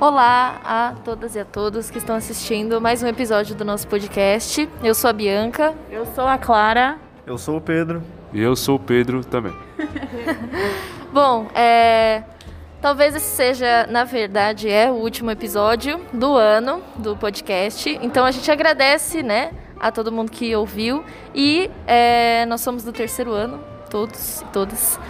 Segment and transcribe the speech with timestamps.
[0.00, 4.68] Olá a todas e a todos que estão assistindo mais um episódio do nosso podcast.
[4.80, 5.74] Eu sou a Bianca.
[5.90, 6.98] Eu sou a Clara.
[7.26, 8.00] Eu sou o Pedro.
[8.32, 9.52] E eu sou o Pedro também.
[11.12, 12.22] Bom, é...
[12.80, 17.98] talvez esse seja, na verdade, é o último episódio do ano do podcast.
[18.00, 21.04] Então a gente agradece, né, a todo mundo que ouviu.
[21.34, 22.46] E é...
[22.46, 23.58] nós somos do terceiro ano,
[23.90, 25.00] todos e todas.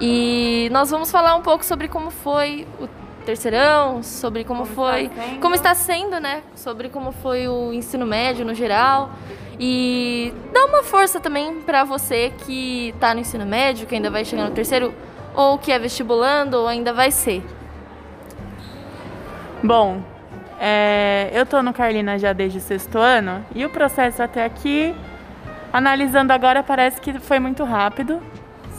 [0.00, 2.86] E nós vamos falar um pouco sobre como foi o
[3.26, 6.42] terceirão, sobre como, como foi, está como está sendo, né?
[6.54, 9.10] Sobre como foi o ensino médio no geral.
[9.58, 14.24] E dá uma força também para você que está no ensino médio, que ainda vai
[14.24, 14.94] chegar no terceiro,
[15.34, 17.42] ou que é vestibulando, ou ainda vai ser.
[19.62, 20.02] Bom,
[20.60, 24.94] é, eu estou no Carlina já desde o sexto ano e o processo até aqui,
[25.72, 28.22] analisando agora, parece que foi muito rápido.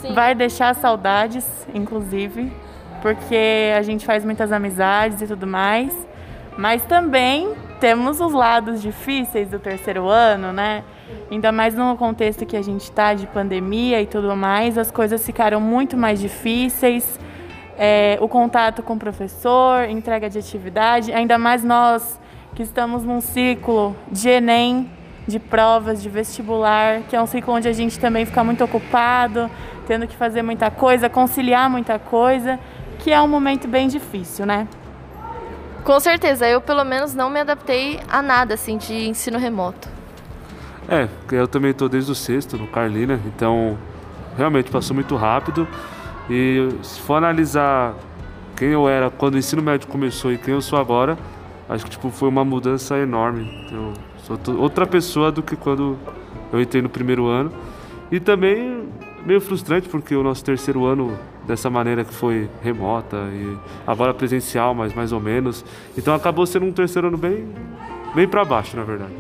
[0.02, 0.14] Sim.
[0.14, 2.54] Vai deixar saudades, inclusive,
[3.02, 5.92] porque a gente faz muitas amizades e tudo mais.
[6.58, 10.84] Mas também temos os lados difíceis do terceiro ano, né?
[11.30, 15.26] Ainda mais no contexto que a gente está de pandemia e tudo mais, as coisas
[15.26, 17.20] ficaram muito mais difíceis.
[17.78, 22.20] É, o contato com o professor, entrega de atividade, ainda mais nós
[22.56, 24.90] que estamos num ciclo de Enem,
[25.28, 29.48] de provas, de vestibular, que é um ciclo onde a gente também fica muito ocupado,
[29.86, 32.60] tendo que fazer muita coisa, conciliar muita coisa,
[33.08, 34.68] que é um momento bem difícil, né?
[35.86, 39.88] Com certeza, eu pelo menos não me adaptei a nada assim de ensino remoto.
[40.90, 43.78] É, eu também estou desde o sexto no Carlina, então
[44.36, 45.66] realmente passou muito rápido.
[46.30, 47.96] E se for analisar
[48.58, 51.18] quem eu era quando o ensino médio começou e quem eu sou agora,
[51.70, 53.70] acho que tipo, foi uma mudança enorme.
[53.72, 55.98] Eu sou outra pessoa do que quando
[56.52, 57.54] eu entrei no primeiro ano.
[58.12, 58.77] E também
[59.28, 64.74] meio frustrante porque o nosso terceiro ano dessa maneira que foi remota e agora presencial,
[64.74, 65.66] mas mais ou menos.
[65.98, 67.46] Então acabou sendo um terceiro ano bem
[68.16, 69.14] bem para baixo, na verdade.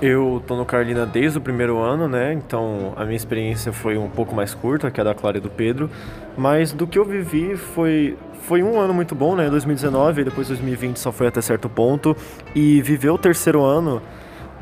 [0.00, 2.32] Eu tô no Carlina desde o primeiro ano, né?
[2.34, 5.50] Então a minha experiência foi um pouco mais curta que a da Clara e do
[5.50, 5.90] Pedro,
[6.36, 9.50] mas do que eu vivi foi foi um ano muito bom, né?
[9.50, 12.16] 2019 e depois 2020 só foi até certo ponto
[12.54, 14.00] e viver o terceiro ano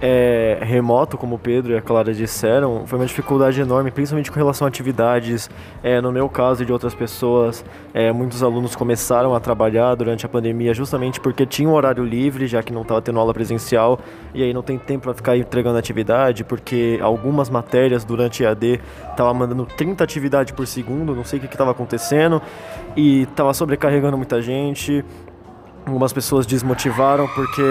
[0.00, 4.36] é, remoto, como o Pedro e a Clara disseram, foi uma dificuldade enorme, principalmente com
[4.36, 5.48] relação a atividades.
[5.82, 10.26] É, no meu caso e de outras pessoas, é, muitos alunos começaram a trabalhar durante
[10.26, 13.98] a pandemia justamente porque tinham horário livre, já que não estava tendo aula presencial,
[14.34, 19.34] e aí não tem tempo para ficar entregando atividade, porque algumas matérias durante EAD estavam
[19.34, 22.42] mandando 30 atividades por segundo, não sei o que estava acontecendo,
[22.96, 25.04] e estava sobrecarregando muita gente.
[25.86, 27.62] Algumas pessoas desmotivaram porque.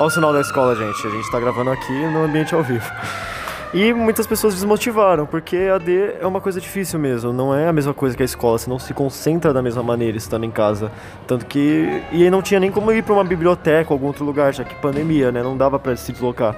[0.00, 1.06] Olha o sinal da escola, gente.
[1.06, 2.84] A gente está gravando aqui no ambiente ao vivo.
[3.72, 7.92] E muitas pessoas desmotivaram, porque AD é uma coisa difícil mesmo, não é a mesma
[7.92, 10.92] coisa que a escola, você não se concentra da mesma maneira estando em casa.
[11.26, 12.02] Tanto que.
[12.12, 14.62] E aí não tinha nem como ir para uma biblioteca ou algum outro lugar, já
[14.62, 15.42] que pandemia, né?
[15.42, 16.54] Não dava para se deslocar.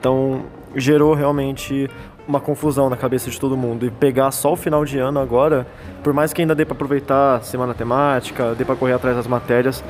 [0.00, 0.42] Então
[0.74, 1.88] gerou realmente
[2.26, 3.86] uma confusão na cabeça de todo mundo.
[3.86, 5.66] E pegar só o final de ano agora,
[6.02, 9.84] por mais que ainda dê para aproveitar semana temática, dê para correr atrás das matérias,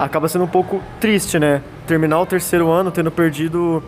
[0.00, 1.62] acaba sendo um pouco triste, né?
[1.86, 3.82] Terminar o terceiro ano tendo perdido,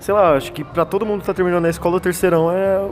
[0.00, 2.84] sei lá, acho que para todo mundo que tá terminando a escola, o terceirão é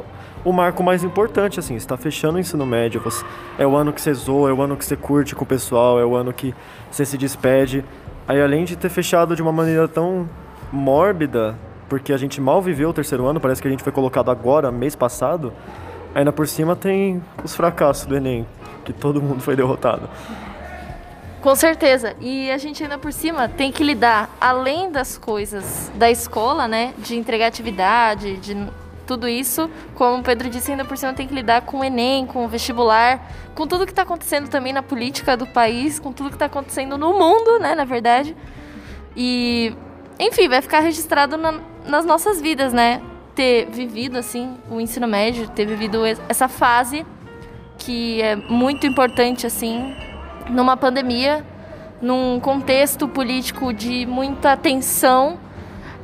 [0.45, 3.25] o marco mais importante, assim, está fechando o ensino médio, você,
[3.59, 5.99] é o ano que você zoa, é o ano que você curte com o pessoal,
[5.99, 6.55] é o ano que
[6.89, 7.85] você se despede.
[8.29, 10.29] Aí além de ter fechado de uma maneira tão
[10.73, 11.57] mórbida,
[11.89, 14.71] porque a gente mal viveu o terceiro ano, parece que a gente foi colocado agora,
[14.71, 15.53] mês passado,
[16.15, 18.47] ainda por cima tem os fracassos do Enem,
[18.85, 20.09] que todo mundo foi derrotado.
[21.41, 22.15] Com certeza.
[22.21, 26.93] E a gente ainda por cima tem que lidar, além das coisas da escola, né?
[26.99, 28.55] De entregar atividade, de
[29.07, 32.27] tudo isso, como o Pedro disse, ainda por cima tem que lidar com o Enem,
[32.27, 36.29] com o vestibular, com tudo que está acontecendo também na política do país, com tudo
[36.29, 37.75] que está acontecendo no mundo, né?
[37.75, 38.37] Na verdade.
[39.17, 39.75] E,
[40.19, 41.55] enfim, vai ficar registrado na,
[41.87, 43.01] nas nossas vidas, né?
[43.35, 47.05] Ter vivido, assim, o ensino médio, ter vivido essa fase
[47.79, 49.97] que é muito importante, assim,
[50.49, 51.45] numa pandemia,
[52.01, 55.39] num contexto político de muita tensão,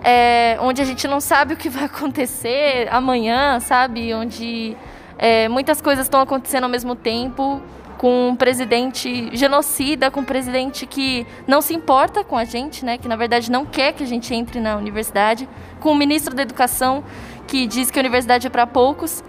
[0.04, 4.12] é, onde a gente não sabe o que vai acontecer amanhã, sabe?
[4.14, 4.76] Onde
[5.18, 7.60] é, muitas coisas estão acontecendo ao mesmo tempo,
[7.98, 12.98] com um presidente genocida, com um presidente que não se importa com a gente, né?
[12.98, 15.48] Que na verdade não quer que a gente entre na universidade,
[15.80, 17.02] com o ministro da Educação
[17.46, 19.24] que diz que a universidade é para poucos.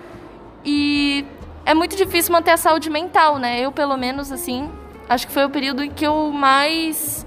[0.66, 1.26] E
[1.66, 3.60] é muito difícil manter a saúde mental, né?
[3.60, 4.70] Eu, pelo menos, assim,
[5.10, 7.26] acho que foi o período em que eu mais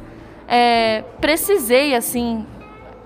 [0.48, 2.46] é, precisei, assim,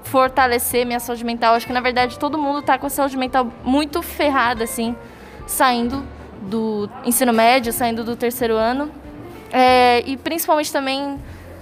[0.02, 1.54] fortalecer minha saúde mental.
[1.54, 4.94] Acho que, na verdade, todo mundo está com a saúde mental muito ferrada, assim,
[5.46, 6.04] saindo
[6.42, 8.90] do ensino médio, saindo do terceiro ano.
[9.52, 11.18] É, e principalmente também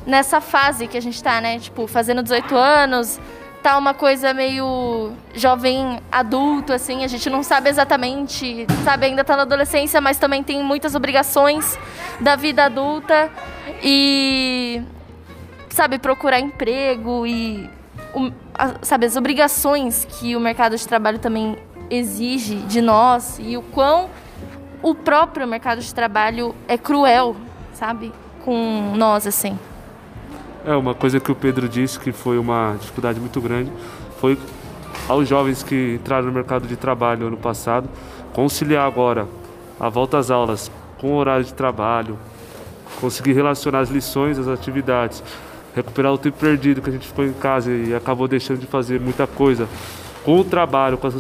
[0.06, 1.58] nessa fase que a gente tá, né?
[1.58, 3.20] Tipo, fazendo 18 anos,
[3.62, 9.36] tá uma coisa meio jovem adulto, assim, a gente não sabe exatamente, sabe, ainda tá
[9.36, 11.78] na adolescência, mas também tem muitas obrigações
[12.20, 13.30] da vida adulta
[13.82, 14.82] e
[15.70, 17.70] sabe, procurar emprego e
[18.82, 21.56] sabe, as obrigações que o mercado de trabalho também
[21.88, 24.10] exige de nós e o quão
[24.82, 27.36] o próprio mercado de trabalho é cruel,
[27.72, 28.12] sabe,
[28.44, 29.56] com nós assim.
[30.64, 33.72] É, uma coisa que o Pedro disse que foi uma dificuldade muito grande
[34.20, 34.38] foi
[35.08, 37.88] aos jovens que entraram no mercado de trabalho ano passado,
[38.32, 39.26] conciliar agora
[39.80, 40.70] a volta às aulas
[41.00, 42.16] com o horário de trabalho,
[43.00, 45.24] conseguir relacionar as lições, as atividades,
[45.74, 49.00] recuperar o tempo perdido que a gente ficou em casa e acabou deixando de fazer
[49.00, 49.68] muita coisa
[50.24, 51.14] com o trabalho, com as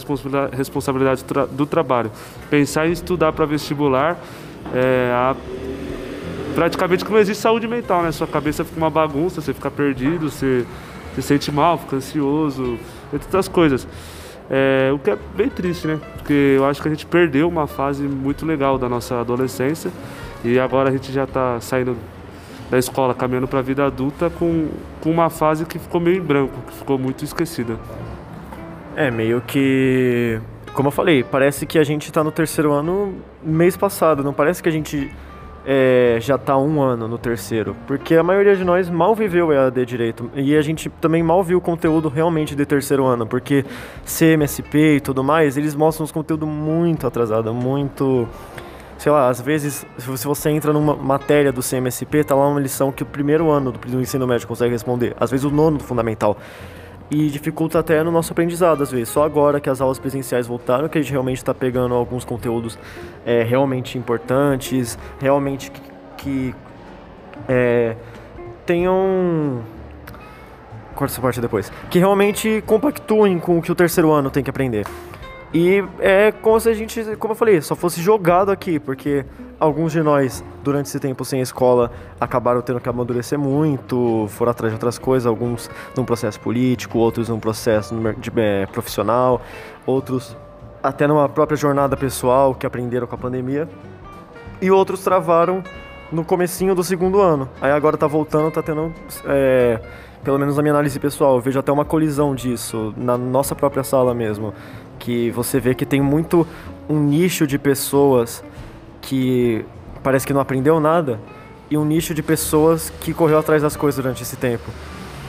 [0.52, 2.12] responsabilidades do trabalho.
[2.48, 4.16] Pensar em estudar para vestibular
[4.72, 5.34] é, a
[6.54, 8.12] praticamente que não existe saúde mental, né?
[8.12, 10.66] Sua cabeça fica uma bagunça, você fica perdido, você
[11.14, 12.78] se sente mal, fica ansioso,
[13.12, 13.86] entre outras coisas.
[14.50, 15.98] É, o que é bem triste, né?
[16.14, 19.90] Porque eu acho que a gente perdeu uma fase muito legal da nossa adolescência
[20.44, 21.96] e agora a gente já está saindo
[22.70, 24.68] da escola, caminhando para a vida adulta com,
[25.00, 27.76] com uma fase que ficou meio em branco, que ficou muito esquecida.
[28.96, 30.40] É, meio que.
[30.74, 34.62] Como eu falei, parece que a gente está no terceiro ano mês passado, não parece
[34.62, 35.10] que a gente
[35.64, 39.86] é, já está um ano no terceiro, porque a maioria de nós mal viveu EAD
[39.86, 43.64] direito e a gente também mal viu o conteúdo realmente de terceiro ano, porque
[44.04, 48.28] CMSP e tudo mais, eles mostram os conteúdos muito atrasado, muito
[48.98, 52.92] sei lá, às vezes, se você entra numa matéria do CMSP, tá lá uma lição
[52.92, 56.36] que o primeiro ano do ensino médio consegue responder, às vezes o nono do fundamental
[57.10, 59.08] e dificulta até no nosso aprendizado às vezes.
[59.08, 62.78] Só agora que as aulas presenciais voltaram que a gente realmente está pegando alguns conteúdos
[63.24, 65.82] é, realmente importantes, realmente que,
[66.16, 66.54] que
[67.48, 67.96] é,
[68.64, 69.62] tenham
[70.94, 74.50] corta essa parte depois, que realmente compactuem com o que o terceiro ano tem que
[74.50, 74.86] aprender.
[75.54, 79.24] E é como se a gente, como eu falei, só fosse jogado aqui, porque
[79.60, 84.72] alguns de nós, durante esse tempo sem escola, acabaram tendo que amadurecer muito, foram atrás
[84.72, 89.42] de outras coisas, alguns num processo político, outros num processo de, é, profissional,
[89.84, 90.34] outros
[90.82, 93.68] até numa própria jornada pessoal que aprenderam com a pandemia,
[94.60, 95.62] e outros travaram
[96.10, 97.48] no comecinho do segundo ano.
[97.60, 98.92] Aí agora tá voltando, tá tendo,
[99.26, 99.78] é,
[100.24, 103.84] pelo menos na minha análise pessoal, eu vejo até uma colisão disso, na nossa própria
[103.84, 104.54] sala mesmo
[105.02, 106.46] que você vê que tem muito
[106.88, 108.42] um nicho de pessoas
[109.00, 109.64] que
[110.00, 111.18] parece que não aprendeu nada
[111.68, 114.70] e um nicho de pessoas que correu atrás das coisas durante esse tempo.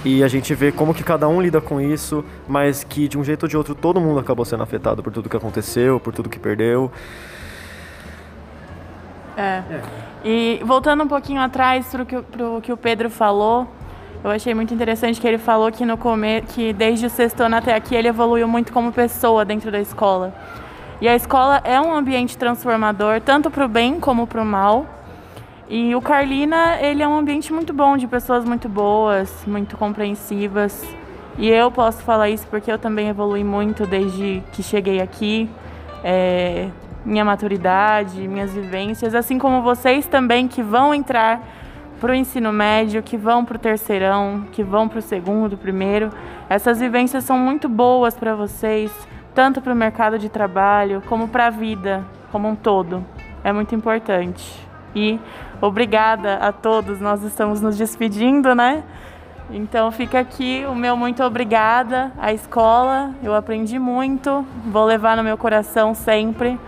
[0.06, 3.24] E a gente vê como que cada um lida com isso, mas que de um
[3.24, 6.30] jeito ou de outro todo mundo acabou sendo afetado por tudo que aconteceu, por tudo
[6.30, 6.92] que perdeu.
[9.36, 9.42] É.
[9.42, 9.82] é.
[10.24, 12.18] E voltando um pouquinho atrás para o que,
[12.62, 13.68] que o Pedro falou,
[14.24, 17.58] eu achei muito interessante que ele falou que no comer, que desde o sexto ano
[17.58, 20.34] até aqui ele evoluiu muito como pessoa dentro da escola.
[21.02, 24.86] E a escola é um ambiente transformador, tanto para o bem como para o mal.
[25.70, 30.86] E o Carlina, ele é um ambiente muito bom, de pessoas muito boas, muito compreensivas.
[31.38, 35.50] E eu posso falar isso porque eu também evolui muito desde que cheguei aqui.
[36.02, 36.70] É,
[37.06, 41.42] minha maturidade, minhas vivências, assim como vocês também que vão entrar
[42.04, 46.10] para o ensino médio, que vão para o terceirão, que vão para o segundo, primeiro.
[46.50, 48.92] Essas vivências são muito boas para vocês,
[49.34, 53.06] tanto para o mercado de trabalho como para a vida como um todo.
[53.42, 54.68] É muito importante.
[54.94, 55.18] E
[55.62, 57.00] obrigada a todos.
[57.00, 58.84] Nós estamos nos despedindo, né?
[59.50, 63.12] Então fica aqui o meu muito obrigada à escola.
[63.24, 66.60] Eu aprendi muito, vou levar no meu coração sempre,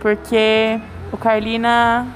[0.00, 2.06] porque o Carlina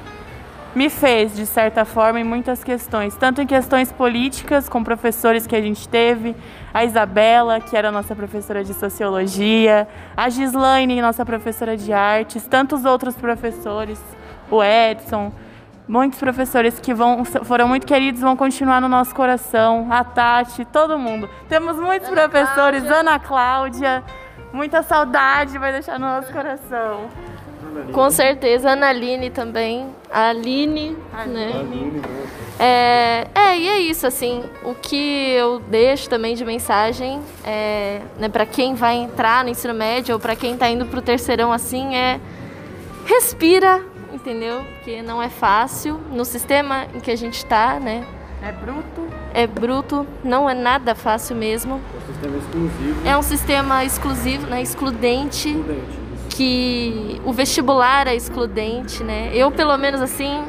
[0.75, 5.57] me fez, de certa forma, em muitas questões, tanto em questões políticas, com professores que
[5.57, 6.37] a gente teve,
[6.73, 12.85] a Isabela, que era nossa professora de sociologia, a Gislaine, nossa professora de artes, tantos
[12.85, 14.01] outros professores,
[14.49, 15.33] o Edson,
[15.89, 20.97] muitos professores que vão, foram muito queridos, vão continuar no nosso coração, a Tati, todo
[20.97, 21.29] mundo.
[21.49, 23.01] Temos muitos Ana professores, Cláudia.
[23.01, 24.05] Ana Cláudia,
[24.53, 27.09] muita saudade vai deixar no nosso coração.
[27.93, 29.87] Com certeza, a Analine também.
[30.11, 31.53] A Aline, né?
[31.55, 32.03] Aline,
[32.59, 34.45] é, é, e é isso, assim.
[34.63, 39.73] O que eu deixo também de mensagem é, né, para quem vai entrar no ensino
[39.73, 42.21] médio ou para quem está indo para o terceirão, assim, é
[43.07, 44.63] respira, entendeu?
[44.75, 45.99] Porque não é fácil.
[46.13, 48.05] No sistema em que a gente está, né?
[48.43, 49.09] É bruto.
[49.33, 51.81] É bruto, não é nada fácil mesmo.
[51.95, 53.09] É um sistema exclusivo.
[53.09, 54.63] É um sistema exclusivo, né?
[54.63, 55.49] Excludente.
[55.49, 56.00] Excludente
[56.31, 59.31] que o vestibular é excludente, né?
[59.35, 60.43] Eu, pelo menos, assim,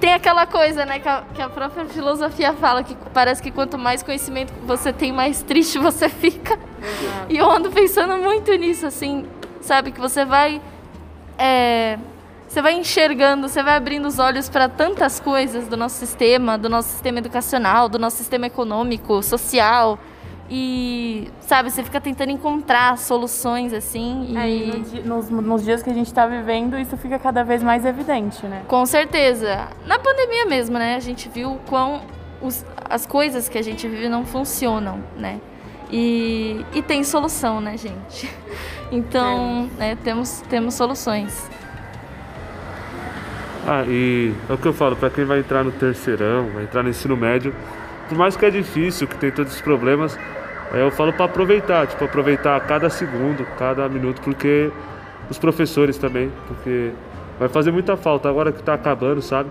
[0.00, 3.78] tem aquela coisa, né, que a, que a própria filosofia fala, que parece que quanto
[3.78, 6.58] mais conhecimento você tem, mais triste você fica.
[7.28, 9.26] E eu ando pensando muito nisso, assim,
[9.60, 9.92] sabe?
[9.92, 10.60] Que você vai.
[11.38, 11.98] É,
[12.46, 16.68] você vai enxergando, você vai abrindo os olhos para tantas coisas do nosso sistema, do
[16.68, 19.98] nosso sistema educacional, do nosso sistema econômico, social.
[20.50, 24.26] E, sabe, você fica tentando encontrar soluções assim.
[24.30, 24.36] E...
[24.36, 27.62] É, e no, nos, nos, dias que a gente está vivendo, isso fica cada vez
[27.62, 28.62] mais evidente, né?
[28.68, 29.68] Com certeza.
[29.86, 30.96] Na pandemia mesmo, né?
[30.96, 32.02] A gente viu quão
[32.42, 35.40] os, as coisas que a gente vive não funcionam, né?
[35.90, 38.30] E, e tem solução, né, gente?
[38.92, 41.50] Então, né, temos, temos soluções.
[43.66, 46.82] Ah, e é o que eu falo, para quem vai entrar no terceirão, vai entrar
[46.82, 47.52] no ensino médio,
[48.08, 50.18] por mais que é difícil, que tem todos os problemas,
[50.72, 54.70] eu falo para aproveitar, tipo, aproveitar cada segundo, cada minuto, porque
[55.30, 56.90] os professores também, porque
[57.38, 59.50] vai fazer muita falta agora que está acabando, sabe?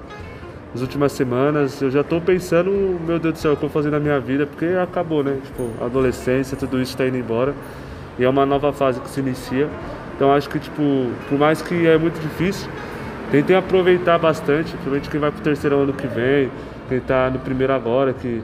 [0.73, 2.71] Nas últimas semanas, eu já estou pensando,
[3.05, 5.37] meu Deus do céu, o que eu vou fazer na minha vida, porque acabou, né?
[5.45, 7.53] Tipo, adolescência, tudo isso está indo embora.
[8.17, 9.69] E é uma nova fase que se inicia.
[10.15, 12.69] Então acho que, tipo, por mais que é muito difícil,
[13.31, 16.49] tentem aproveitar bastante, principalmente quem vai pro terceiro ano que vem,
[16.87, 18.41] quem tá no primeiro agora, que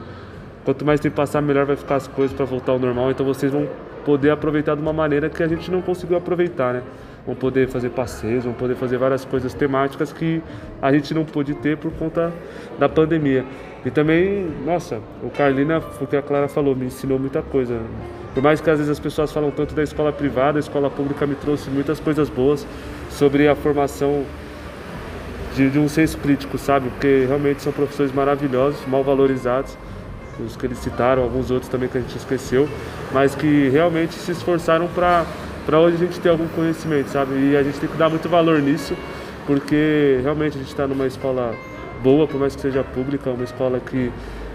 [0.64, 3.10] quanto mais tempo passar, melhor vai ficar as coisas para voltar ao normal.
[3.10, 3.68] Então vocês vão
[4.04, 6.82] poder aproveitar de uma maneira que a gente não conseguiu aproveitar, né?
[7.26, 10.42] Vão poder fazer passeios, vão poder fazer várias coisas temáticas que
[10.80, 12.32] a gente não pôde ter por conta
[12.78, 13.44] da pandemia.
[13.84, 17.78] E também, nossa, o Carlina, o que a Clara falou, me ensinou muita coisa.
[18.34, 21.26] Por mais que às vezes as pessoas falam tanto da escola privada, a escola pública
[21.26, 22.66] me trouxe muitas coisas boas
[23.10, 24.24] sobre a formação
[25.54, 26.88] de, de um senso crítico, sabe?
[26.90, 29.76] Porque realmente são professores maravilhosos, mal valorizados,
[30.44, 32.68] os que eles citaram, alguns outros também que a gente esqueceu,
[33.12, 35.26] mas que realmente se esforçaram para
[35.78, 37.34] hoje a gente ter algum conhecimento, sabe?
[37.34, 38.96] E a gente tem que dar muito valor nisso,
[39.46, 41.54] porque realmente a gente está numa escola
[42.02, 44.10] boa, por mais que seja pública, uma escola que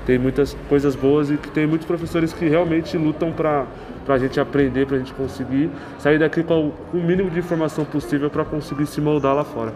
[0.05, 3.65] tem muitas coisas boas e que tem muitos professores que realmente lutam para
[4.07, 8.29] a gente aprender, para a gente conseguir sair daqui com o mínimo de informação possível
[8.29, 9.73] para conseguir se moldar lá fora.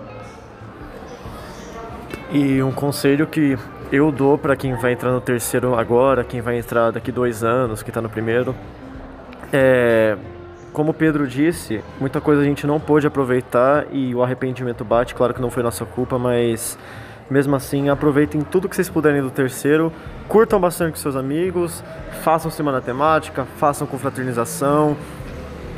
[2.31, 3.57] E um conselho que
[3.91, 7.81] eu dou para quem vai entrar no terceiro agora, quem vai entrar daqui dois anos,
[7.81, 8.55] que está no primeiro,
[9.51, 10.15] é
[10.71, 15.15] como o Pedro disse, muita coisa a gente não pôde aproveitar e o arrependimento bate.
[15.15, 16.77] Claro que não foi nossa culpa, mas
[17.29, 19.91] mesmo assim, aproveitem tudo que vocês puderem do terceiro,
[20.27, 21.83] curtam bastante com seus amigos,
[22.23, 24.95] façam semana temática, façam confraternização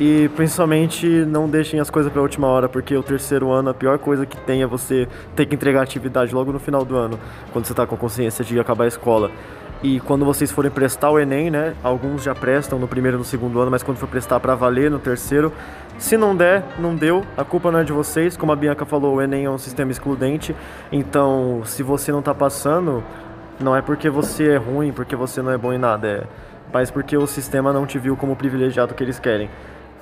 [0.04, 3.74] e principalmente não deixem as coisas para a última hora, porque o terceiro ano a
[3.74, 5.06] pior coisa que tem é você
[5.36, 7.20] ter que entregar atividade logo no final do ano,
[7.52, 9.30] quando você está com a consciência de acabar a escola.
[9.80, 11.76] E quando vocês forem prestar o Enem, né?
[11.84, 14.90] Alguns já prestam no primeiro e no segundo ano, mas quando for prestar para valer
[14.90, 15.52] no terceiro,
[15.98, 18.36] se não der, não deu, a culpa não é de vocês.
[18.36, 20.52] Como a Bianca falou, o Enem é um sistema excludente.
[20.90, 23.04] Então, se você não está passando,
[23.60, 26.22] não é porque você é ruim, porque você não é bom em nada, é
[26.72, 29.50] mas porque o sistema não te viu como privilegiado que eles querem.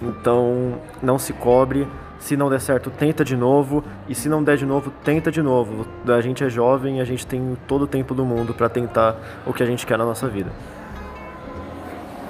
[0.00, 1.87] Então, não se cobre.
[2.19, 3.83] Se não der certo, tenta de novo.
[4.09, 5.87] E se não der de novo, tenta de novo.
[6.07, 9.16] A gente é jovem a gente tem todo o tempo do mundo para tentar
[9.47, 10.50] o que a gente quer na nossa vida.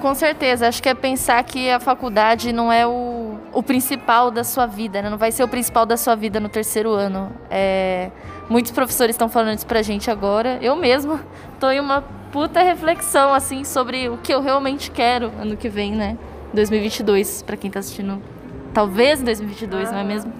[0.00, 4.42] Com certeza, acho que é pensar que a faculdade não é o, o principal da
[4.42, 5.10] sua vida, né?
[5.10, 7.30] não vai ser o principal da sua vida no terceiro ano.
[7.50, 8.10] É,
[8.48, 10.58] muitos professores estão falando isso pra gente agora.
[10.62, 11.20] Eu mesma
[11.52, 15.92] estou em uma puta reflexão assim sobre o que eu realmente quero ano que vem,
[15.92, 16.16] né?
[16.52, 18.20] 2022, para quem está assistindo,
[18.72, 20.32] talvez 2022, não é mesmo?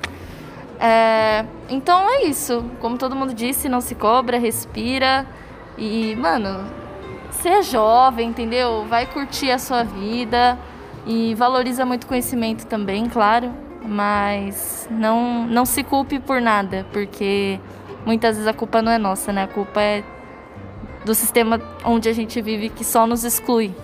[0.78, 2.64] É, então é isso.
[2.80, 5.26] Como todo mundo disse, não se cobra, respira
[5.76, 6.64] e, mano,
[7.30, 8.86] seja jovem, entendeu?
[8.88, 10.58] Vai curtir a sua vida
[11.06, 13.52] e valoriza muito conhecimento também, claro,
[13.82, 17.58] mas não não se culpe por nada, porque
[18.04, 19.44] muitas vezes a culpa não é nossa, né?
[19.44, 20.04] A culpa é
[21.04, 23.74] do sistema onde a gente vive que só nos exclui.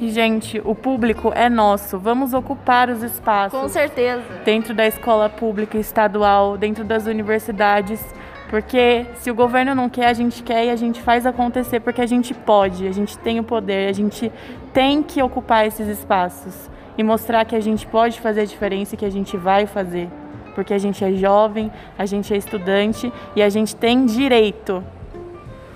[0.00, 1.98] E, gente, o público é nosso.
[1.98, 3.58] Vamos ocupar os espaços.
[3.58, 4.22] Com certeza.
[4.44, 8.00] Dentro da escola pública estadual, dentro das universidades.
[8.48, 12.00] Porque se o governo não quer, a gente quer e a gente faz acontecer porque
[12.00, 14.32] a gente pode, a gente tem o poder, a gente
[14.72, 18.98] tem que ocupar esses espaços e mostrar que a gente pode fazer a diferença e
[18.98, 20.08] que a gente vai fazer.
[20.54, 24.82] Porque a gente é jovem, a gente é estudante e a gente tem direito.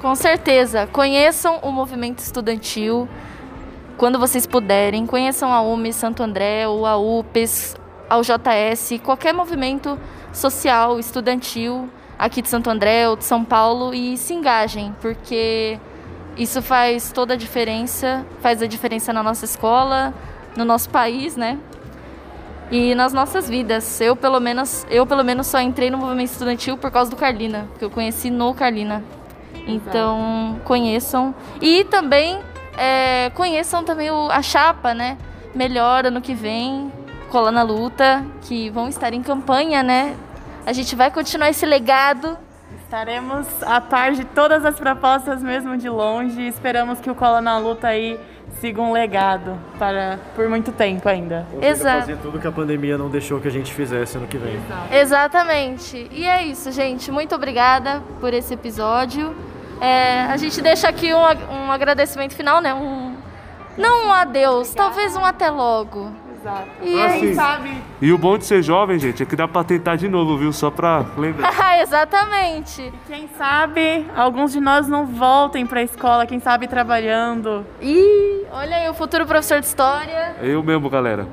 [0.01, 0.87] Com certeza.
[0.87, 3.09] Conheçam o movimento estudantil
[4.03, 7.77] quando vocês puderem, conheçam a UME Santo André, ou a UPES,
[8.11, 9.97] ao JS, qualquer movimento
[10.33, 15.79] social, estudantil aqui de Santo André ou de São Paulo e se engajem, porque
[16.37, 20.13] isso faz toda a diferença, faz a diferença na nossa escola,
[20.57, 21.57] no nosso país, né?
[22.73, 24.01] e nas nossas vidas.
[24.01, 27.69] Eu pelo menos, eu pelo menos só entrei no movimento estudantil por causa do Carlina,
[27.79, 29.05] que eu conheci no Carlina.
[29.65, 32.41] Então conheçam e também
[32.77, 35.19] é, conheçam também o, a chapa, né?
[35.55, 36.91] Melhor ano que vem,
[37.31, 40.17] cola na luta, que vão estar em campanha, né?
[40.65, 42.37] A gente vai continuar esse legado.
[42.85, 46.47] Estaremos a par de todas as propostas, mesmo de longe.
[46.47, 48.21] Esperamos que o Cola na Luta aí
[48.61, 51.47] siga um legado para por muito tempo ainda.
[51.61, 52.01] Exato.
[52.01, 54.57] Fazer tudo que a pandemia não deixou que a gente fizesse ano que vem.
[54.57, 54.95] Exato.
[54.95, 56.09] Exatamente.
[56.13, 57.11] E é isso, gente.
[57.11, 59.35] Muito obrigada por esse episódio.
[59.85, 62.73] É, a gente deixa aqui um, um agradecimento final, né?
[62.73, 63.17] Um,
[63.77, 66.09] não um adeus, talvez um até logo.
[66.41, 66.69] Exato.
[66.83, 67.35] E Ah, aí, sim.
[67.35, 67.83] Sabe?
[68.01, 70.53] E o bom de ser jovem, gente, é que dá pra tentar de novo, viu?
[70.53, 71.53] Só pra lembrar.
[71.61, 72.93] Ah, exatamente.
[73.09, 77.67] Quem sabe alguns de nós não voltem para a escola, quem sabe trabalhando.
[77.81, 80.37] E olha aí o futuro professor de história.
[80.43, 81.27] Eu mesmo, galera.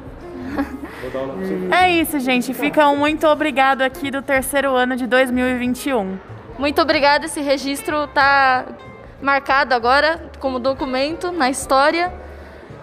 [1.72, 2.54] É isso, gente.
[2.54, 6.18] Fica um muito obrigado aqui do terceiro ano de 2021.
[6.60, 7.26] Muito obrigada.
[7.26, 8.66] Esse registro tá
[9.22, 12.14] marcado agora como documento na história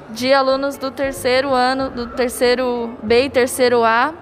[0.09, 4.15] de alunos do terceiro ano, do terceiro B e terceiro A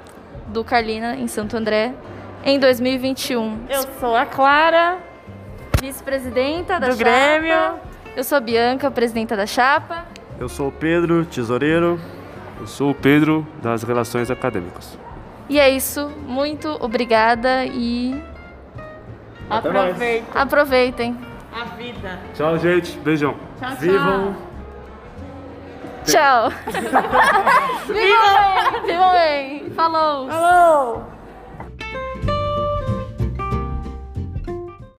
[0.49, 1.95] do Carlina em Santo André
[2.45, 3.67] em 2021.
[3.71, 4.99] Eu sou a Clara,
[5.81, 7.05] Vice-presidenta da do chapa.
[7.05, 7.79] Grêmio.
[8.17, 10.05] Eu sou a Bianca, presidenta da chapa.
[10.41, 12.01] Eu sou o Pedro, tesoureiro.
[12.59, 14.99] Eu sou o Pedro, das Relações Acadêmicas.
[15.49, 16.11] E é isso.
[16.27, 18.21] Muito obrigada e
[19.51, 19.91] Até mais.
[19.91, 21.19] Aproveita aproveitem.
[21.53, 22.19] a vida.
[22.35, 22.99] Tchau, gente.
[22.99, 23.35] Beijão.
[23.61, 23.77] Tchau, tchau.
[23.79, 24.37] Vivam!
[26.05, 26.51] Tchau.
[27.87, 28.83] Vivam bem!
[28.87, 29.71] Vivam bem!
[29.71, 30.29] Falou!
[30.29, 31.14] Falou!